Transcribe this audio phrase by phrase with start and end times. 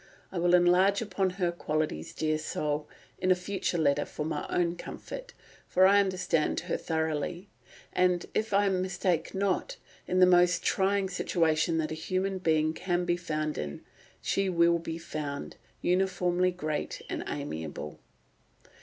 [0.31, 2.87] I will enlarge upon her qualities, dearest soul,
[3.19, 5.33] in a future letter for my own comfort,
[5.67, 7.49] for I understand her thoroughly;
[7.93, 9.75] and if I mistake not,
[10.07, 13.81] in the most trying situation that a human being can be found in,
[14.23, 15.55] she will be found...
[15.83, 17.99] uniformly great and amiable.